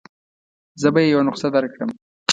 زه 0.81 0.87
به 0.93 0.99
يې 1.03 1.07
یوه 1.13 1.23
نسخه 1.27 1.49
درکړم. 1.55 1.89